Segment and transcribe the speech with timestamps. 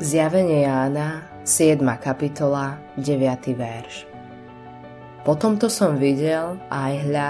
[0.00, 1.84] Zjavenie Jána, 7.
[2.00, 3.52] kapitola, 9.
[3.52, 4.08] verš.
[5.28, 7.28] Potom to som videl, aj hľa,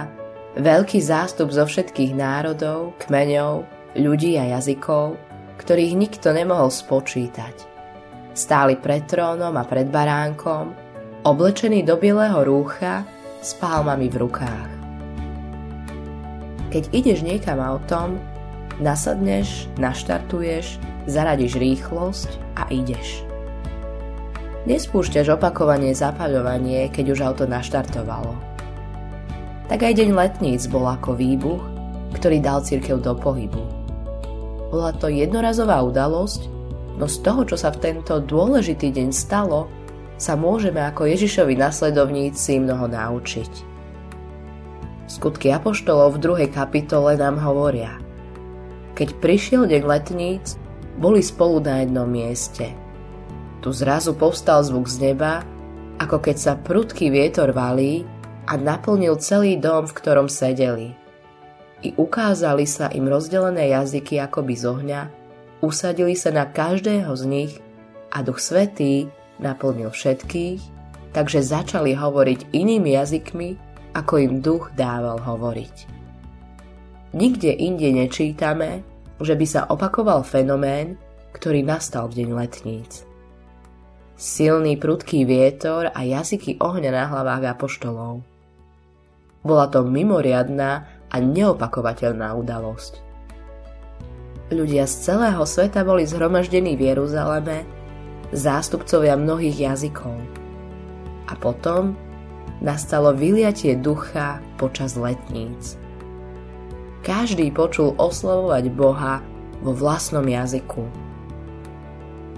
[0.54, 3.66] veľký zástup zo všetkých národov, kmeňov,
[3.98, 5.18] ľudí a jazykov,
[5.58, 7.66] ktorých nikto nemohol spočítať.
[8.38, 10.70] Stáli pred trónom a pred baránkom,
[11.26, 13.02] oblečení do bieleho rúcha
[13.42, 14.70] s pálmami v rukách.
[16.70, 18.29] Keď ideš niekam autom,
[18.80, 23.22] nasadneš, naštartuješ, zaradíš rýchlosť a ideš.
[24.64, 28.36] Nespúšťaš opakovanie zapaľovanie, keď už auto naštartovalo.
[29.68, 31.62] Tak aj deň letníc bol ako výbuch,
[32.16, 33.62] ktorý dal církev do pohybu.
[34.68, 36.50] Bola to jednorazová udalosť,
[36.98, 39.70] no z toho, čo sa v tento dôležitý deň stalo,
[40.20, 43.52] sa môžeme ako Ježišovi nasledovníci mnoho naučiť.
[45.08, 47.99] Skutky Apoštolov v druhej kapitole nám hovoria
[49.00, 50.60] Keď prišiel deň letníc,
[51.00, 52.68] boli spolu na jednom mieste.
[53.64, 55.40] Tu zrazu povstal zvuk z neba,
[55.96, 58.04] ako keď sa prudký vietor valí
[58.44, 60.92] a naplnil celý dom, v ktorom sedeli.
[61.80, 65.02] I ukázali sa im rozdelené jazyky akoby z ohňa,
[65.64, 67.52] usadili sa na každého z nich
[68.12, 69.08] a Duch Svetý
[69.40, 70.60] naplnil všetkých,
[71.16, 73.56] takže začali hovoriť inými jazykmi,
[73.96, 75.88] ako im duch dával hovoriť.
[77.16, 78.89] Nikde inde nečítame,
[79.20, 80.96] že by sa opakoval fenomén,
[81.36, 83.04] ktorý nastal v deň letníc.
[84.20, 88.20] Silný prudký vietor a jazyky ohňa na hlavách apoštolov.
[89.40, 93.00] Bola to mimoriadná a neopakovateľná udalosť.
[94.52, 97.64] Ľudia z celého sveta boli zhromaždení v Jeruzaleme,
[98.34, 100.18] zástupcovia mnohých jazykov.
[101.30, 101.94] A potom
[102.60, 105.80] nastalo vyliatie ducha počas letníc.
[107.00, 109.24] Každý počul oslavovať Boha
[109.64, 110.84] vo vlastnom jazyku.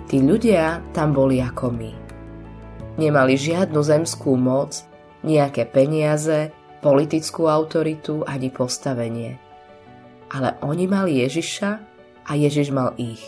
[0.07, 1.93] Tí ľudia tam boli ako my.
[2.95, 4.87] Nemali žiadnu zemskú moc,
[5.27, 9.39] nejaké peniaze, politickú autoritu ani postavenie.
[10.31, 11.71] Ale oni mali Ježiša
[12.27, 13.23] a Ježiš mal ich.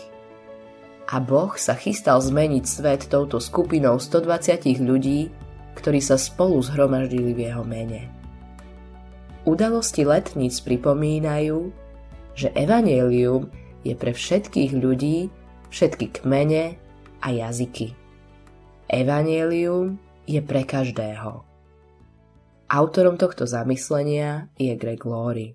[1.11, 5.29] A Boh sa chystal zmeniť svet touto skupinou 120 ľudí,
[5.75, 8.24] ktorí sa spolu zhromaždili v jeho mene.
[9.45, 11.69] Udalosti letníc pripomínajú,
[12.33, 13.53] že evanelium
[13.85, 15.29] je pre všetkých ľudí,
[15.69, 16.81] všetky kmene
[17.21, 17.93] a jazyky.
[18.89, 21.45] Evangelium je pre každého.
[22.65, 25.53] Autorom tohto zamyslenia je Greg Laurie.